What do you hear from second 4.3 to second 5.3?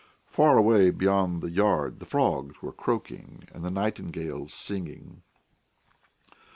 singing.